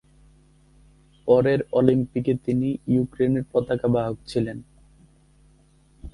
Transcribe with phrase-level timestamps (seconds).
[1.27, 4.57] পরের অলিম্পিকে তিনি ইউক্রেনের পতাকা বাহক ছিলেন।